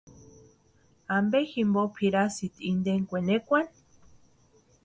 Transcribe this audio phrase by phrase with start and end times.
[1.17, 3.73] ¿Ampe jimpo pʼirasïni inteni kwenekwani?